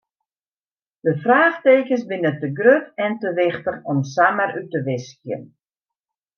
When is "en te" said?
3.09-3.29